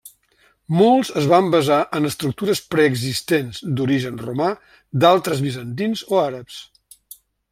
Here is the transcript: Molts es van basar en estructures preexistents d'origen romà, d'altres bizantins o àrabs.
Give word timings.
Molts 0.77 1.09
es 1.19 1.27
van 1.33 1.49
basar 1.55 1.75
en 1.97 2.09
estructures 2.11 2.61
preexistents 2.75 3.61
d'origen 3.81 4.17
romà, 4.29 4.49
d'altres 5.03 5.43
bizantins 5.49 6.05
o 6.15 6.21
àrabs. 6.25 6.59